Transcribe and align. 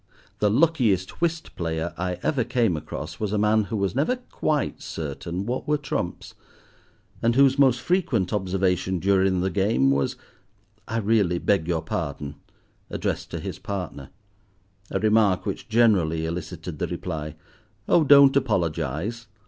The 0.39 0.49
luckiest 0.49 1.21
whist 1.21 1.55
player 1.55 1.93
I 1.95 2.17
ever 2.23 2.43
came 2.43 2.75
across 2.75 3.19
was 3.19 3.31
a 3.31 3.37
man 3.37 3.65
who 3.65 3.77
was 3.77 3.93
never 3.93 4.15
quite 4.15 4.81
certain 4.81 5.45
what 5.45 5.67
were 5.67 5.77
trumps, 5.77 6.33
and 7.21 7.35
whose 7.35 7.59
most 7.59 7.79
frequent 7.79 8.33
observation 8.33 8.97
during 8.97 9.41
the 9.41 9.51
game 9.51 9.91
was 9.91 10.15
"I 10.87 10.97
really 10.97 11.37
beg 11.37 11.67
your 11.67 11.83
pardon," 11.83 12.37
addressed 12.89 13.29
to 13.29 13.39
his 13.39 13.59
partner; 13.59 14.09
a 14.89 14.97
remark 14.97 15.45
which 15.45 15.69
generally 15.69 16.25
elicited 16.25 16.79
the 16.79 16.87
reply, 16.87 17.35
"Oh, 17.87 18.03
don't 18.03 18.35
apologize. 18.35 19.27